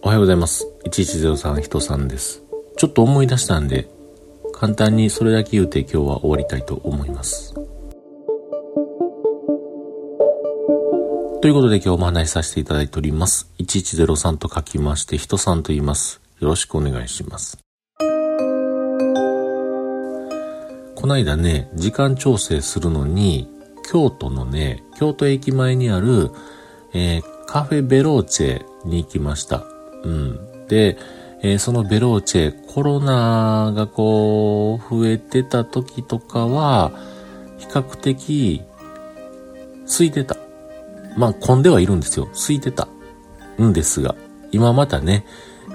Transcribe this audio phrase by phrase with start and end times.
[0.00, 0.64] おはようございます。
[0.84, 2.44] 1103人さんです。
[2.76, 3.88] ちょっと思い出したんで、
[4.52, 7.52] 簡単にそれだけ言うて今日は終わりたいと思います。
[11.42, 13.50] ということで今日も話しさせていただいております。
[13.58, 16.20] 1103と書きまして、人さんと言います。
[16.38, 17.58] よろしくお願いします。
[20.94, 23.48] こないだね、時間調整するのに、
[23.90, 26.30] 京都のね、京都駅前にある、
[26.94, 29.64] えー、カフェベローチェに行きました。
[30.04, 30.66] うん。
[30.68, 30.96] で、
[31.40, 36.92] えー、そのベローチェ、コロナがこう、増えてた時とかは、
[37.58, 38.62] 比較的、
[39.86, 40.36] 空いてた。
[41.16, 42.28] まあ、混んではいるんですよ。
[42.32, 42.88] 空いてた。
[43.62, 44.14] んですが、
[44.52, 45.24] 今またね、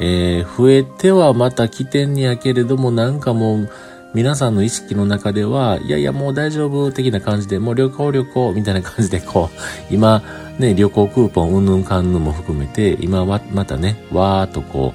[0.00, 3.70] えー、増えてはまた起点にやけれども、なんかもう、
[4.14, 9.56] 皆さんの意識の中では、いやいやもう大丈夫的な感じで、もう旅行旅行みたいな感じでこう、
[9.94, 10.22] 今
[10.58, 14.92] ね、旅行クーポンうんぬんかんぬんも含めて、今はまたね、わーっとこ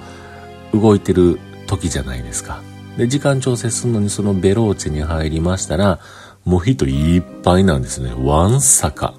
[0.71, 2.61] う、動いてる時じゃないですか。
[2.97, 5.99] で、時間調整するのにそのベローチェに入りましたら、
[6.45, 8.11] もう人いっぱいなんですね。
[8.15, 9.15] ワンサカ。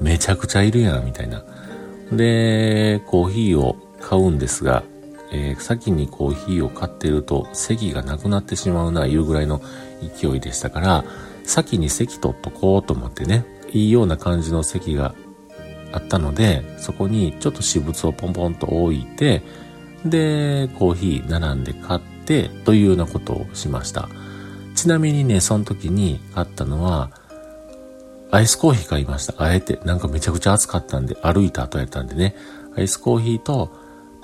[0.00, 1.42] めちゃくちゃいるやん、みたいな。
[2.12, 4.82] で、コーヒーを買うんですが、
[5.32, 9.60] えー、先にコーヒーを買ってると席がなくなってしまうな、いうぐらいの
[10.18, 11.04] 勢いでしたから、
[11.44, 15.14] 先に席取っとこうと思ってね、いいような感じの席が
[15.92, 19.42] あったので、そこにちょっと私物をポンポンと置いて、
[20.04, 24.08] で、コーヒー並んで買って、というようなことをしました。
[24.74, 27.10] ちなみにね、その時に買ったのは、
[28.30, 29.34] アイスコーヒー買いました。
[29.38, 32.34] あえて、なんかめちゃくちゃ暑かったんで、歩いた後やったんでね、
[32.76, 33.70] アイスコーヒーと、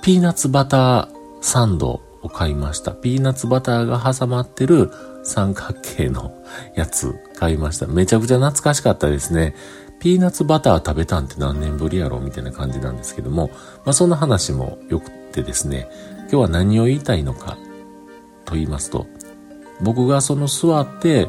[0.01, 1.07] ピーナッツバター
[1.41, 2.91] サンドを買いました。
[2.91, 4.91] ピーナッツバターが挟まってる
[5.23, 6.33] 三角形の
[6.75, 7.87] やつ買いました。
[7.87, 9.55] めちゃくちゃ懐かしかったですね。
[9.99, 13.49] ピーナッツバター食べたんって何年ぶりやろみたいな感じなんですけども、
[13.85, 15.89] まあそんな話もよくてですね、
[16.21, 17.57] 今日は何を言いたいのか
[18.45, 19.05] と言いますと、
[19.81, 21.27] 僕がその座って、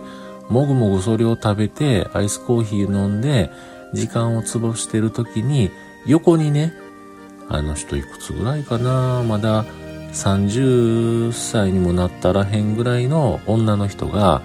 [0.48, 3.50] もぐもぐそれを食べて、アイスコーヒー飲んで、
[3.94, 5.70] 時間を潰してる時に、
[6.06, 6.72] 横にね、
[7.50, 9.22] あの人いくつぐらいかな？
[9.24, 9.64] まだ
[10.12, 14.40] 30歳にもなったらへんぐらいの女の人が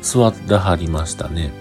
[0.00, 1.52] 座ってはりましたね。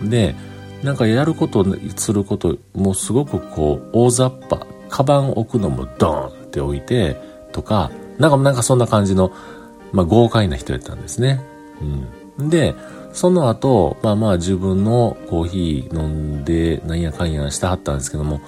[0.00, 0.10] うん。
[0.10, 0.34] で、
[0.82, 1.64] なんかやること、
[1.96, 4.66] すること、もうすごくこう、大雑把。
[4.88, 7.16] カバン置くのもドーンって置いて、
[7.52, 9.32] とか、なんか、なんかそんな感じの、
[9.92, 11.40] まあ豪快な人やったんですね。
[12.38, 12.48] うん。
[12.48, 12.74] で、
[13.12, 18.40] その後、まあまあ自分のコーヒー飲んで、なんやかんやしてはったんですけども、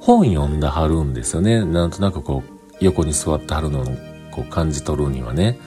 [0.00, 1.64] 本読んだはるんですよね。
[1.64, 3.84] なんとなくこう、横に座ってはるのを
[4.30, 5.58] こう感じ取るにはね。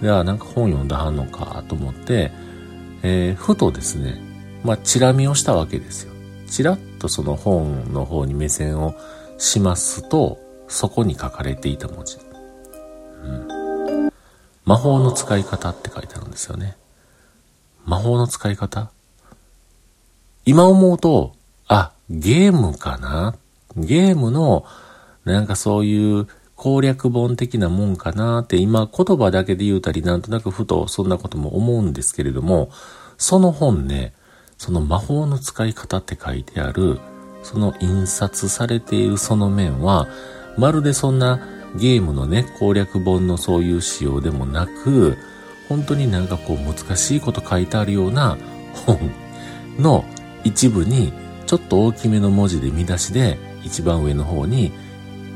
[0.00, 2.30] では、なんか本読んだはんのかと思って、
[3.02, 4.20] えー、ふとですね、
[4.62, 6.12] まあ、チラ見をしたわけですよ。
[6.46, 8.94] チラッとその本の方に目線を
[9.38, 12.18] しますと、そこに書かれていた文字。
[13.22, 14.10] うん。
[14.64, 16.76] 魔法の使い方って書いてあるんですよね。
[17.84, 18.90] 魔法の使い方？
[20.46, 21.34] 今思うと、
[21.66, 23.34] あ、ゲームかな？
[23.76, 24.64] ゲームの、
[25.24, 32.70] なんかそういう攻略本的なもんかなって今言葉だけで言うたりなんとなくふとそんなことも思うんですけれども、
[33.16, 34.12] その本ね、
[34.58, 37.00] その魔法の使い方って書いてある、
[37.42, 40.08] その印刷されているその面は、
[40.56, 41.40] まるでそんな
[41.76, 45.16] ゲームのね、攻略本のそういう仕様でもなく、
[45.68, 48.36] 本当になんかこう難しいこと書いてあるような
[48.86, 48.98] 本
[49.78, 50.04] の
[50.44, 51.12] 一部に
[51.46, 54.72] ちょっと大きめの文字で見出しで一番上の方に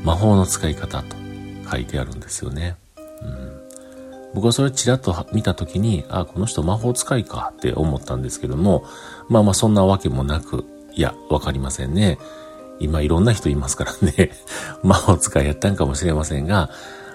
[0.03, 1.15] 魔法の使い方と
[1.69, 2.75] 書いてあるんですよね。
[2.97, 3.61] うん、
[4.33, 8.85] 僕はそれちらっと見た時に、あ、この人魔法使いかって思ったんですけども、
[9.27, 12.17] まあまあそんなわけもなく、いや、わかりませんね。
[12.79, 14.31] 今いろんな人いますからね。
[14.83, 16.69] 魔法使いやったんかもしれませんが、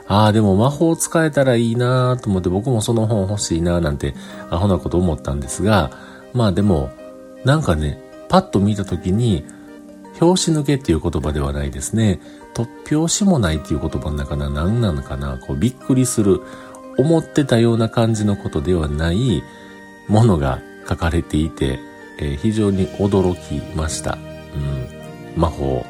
[0.07, 4.15] ああ、でも魔法使えたらいいなと思って僕もその本欲しいななんて
[4.51, 5.91] アホなこと思ったんですが、
[6.35, 6.91] まあでも、
[7.45, 7.99] なんかね、
[8.29, 9.45] パッと見た時に、
[10.15, 12.21] 拍子抜けっていう言葉ではないですね。
[12.55, 16.43] 突拍子もないっていう言葉の中では何なのかなこうびっくりする。
[16.97, 19.43] 思ってたような感じのことではない
[20.09, 21.79] ものが書かれていて、
[22.19, 24.17] えー、非常に驚きました。
[24.55, 25.41] うん。
[25.41, 25.85] 魔法、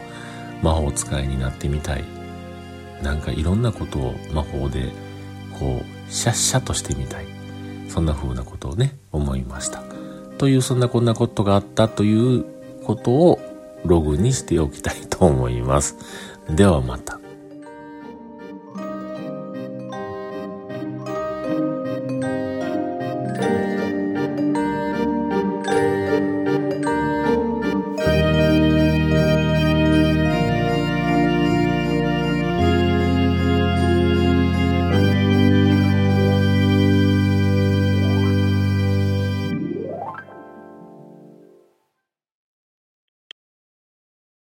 [0.63, 2.05] 魔法使いになってみたい。
[3.03, 4.93] なんかいろんなことを魔法で、
[5.59, 7.27] こう、シャッシャとしてみたい。
[7.89, 9.83] そんな風なことをね、思いました。
[10.39, 12.45] という、そんなこんなことがあったという
[12.85, 13.39] ことを
[13.85, 15.97] ログにしておきたいと思います。
[16.49, 17.24] ではまた。